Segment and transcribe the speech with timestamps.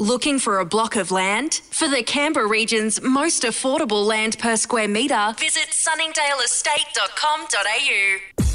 [0.00, 1.54] Looking for a block of land?
[1.72, 8.47] For the Canberra region's most affordable land per square metre, visit sunningdaleestate.com.au.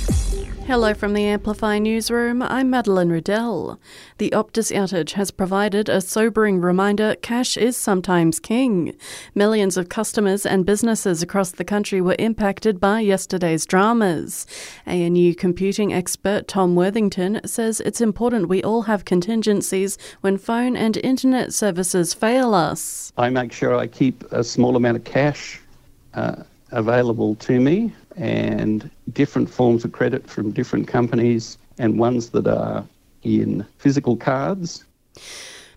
[0.65, 2.41] Hello from the Amplify newsroom.
[2.41, 3.81] I'm Madeline Riddell.
[4.17, 8.95] The Optus outage has provided a sobering reminder cash is sometimes king.
[9.35, 14.47] Millions of customers and businesses across the country were impacted by yesterday's dramas.
[14.87, 20.95] ANU computing expert Tom Worthington says it's important we all have contingencies when phone and
[20.95, 23.11] internet services fail us.
[23.17, 25.59] I make sure I keep a small amount of cash
[26.13, 32.47] uh, available to me and different forms of credit from different companies and ones that
[32.47, 32.85] are
[33.23, 34.85] in physical cards.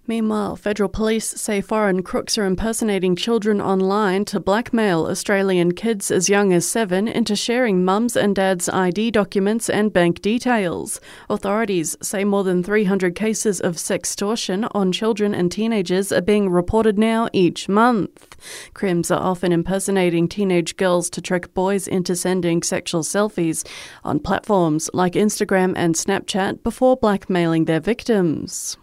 [0.08, 6.28] Meanwhile, federal police say foreign crooks are impersonating children online to blackmail Australian kids as
[6.28, 11.00] young as seven into sharing mums and dads' ID documents and bank details.
[11.28, 17.00] Authorities say more than 300 cases of sextortion on children and teenagers are being reported
[17.00, 18.36] now each month.
[18.74, 23.66] Crims are often impersonating teenage girls to trick boys into sending sexual selfies
[24.04, 28.76] on platforms like Instagram and Snapchat before blackmailing their victims.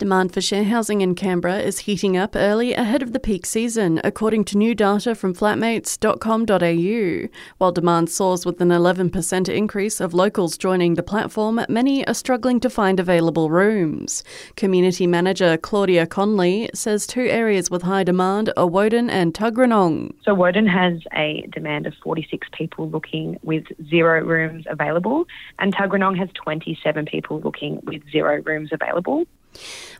[0.00, 4.00] Demand for share housing in Canberra is heating up early ahead of the peak season,
[4.02, 7.28] according to new data from flatmates.com.au.
[7.58, 12.60] While demand soars with an 11% increase of locals joining the platform, many are struggling
[12.60, 14.24] to find available rooms.
[14.56, 20.14] Community manager Claudia Conley says two areas with high demand are Woden and Tuggeranong.
[20.24, 25.26] So Woden has a demand of 46 people looking with zero rooms available,
[25.58, 29.26] and Tuggeranong has 27 people looking with zero rooms available.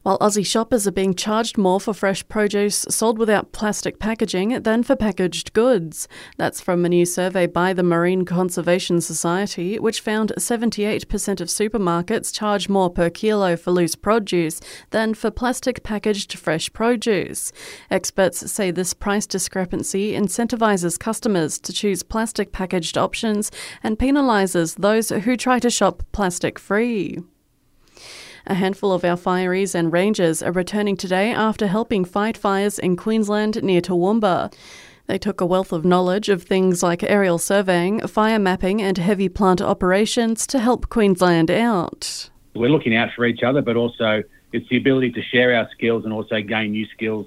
[0.02, 4.82] While Aussie shoppers are being charged more for fresh produce sold without plastic packaging than
[4.82, 6.08] for packaged goods.
[6.38, 11.04] That's from a new survey by the Marine Conservation Society, which found 78%
[11.40, 17.52] of supermarkets charge more per kilo for loose produce than for plastic packaged fresh produce.
[17.90, 23.50] Experts say this price discrepancy incentivises customers to choose plastic packaged options
[23.82, 27.18] and penalises those who try to shop plastic free.
[28.46, 32.96] A handful of our fireys and rangers are returning today after helping fight fires in
[32.96, 34.52] Queensland near Toowoomba.
[35.06, 39.28] They took a wealth of knowledge of things like aerial surveying, fire mapping, and heavy
[39.28, 42.30] plant operations to help Queensland out.
[42.54, 46.04] We're looking out for each other, but also it's the ability to share our skills
[46.04, 47.26] and also gain new skills.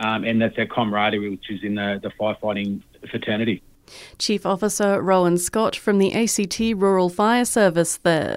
[0.00, 3.62] Um, and that's our camaraderie, which is in the, the firefighting fraternity.
[4.18, 8.36] Chief Officer Rowan Scott from the ACT Rural Fire Service there.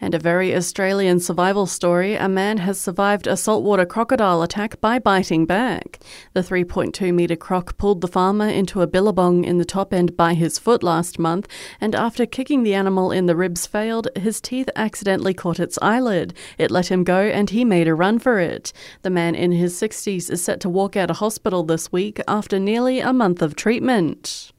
[0.00, 4.98] And a very Australian survival story a man has survived a saltwater crocodile attack by
[4.98, 6.00] biting back.
[6.32, 10.34] The 3.2 metre croc pulled the farmer into a billabong in the top end by
[10.34, 11.46] his foot last month,
[11.80, 16.32] and after kicking the animal in the ribs failed, his teeth accidentally caught its eyelid.
[16.56, 18.72] It let him go and he made a run for it.
[19.02, 22.58] The man in his 60s is set to walk out of hospital this week after
[22.58, 24.52] nearly a month of treatment.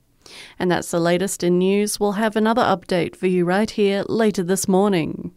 [0.60, 2.00] And that's the latest in news.
[2.00, 5.34] We'll have another update for you right here later this morning.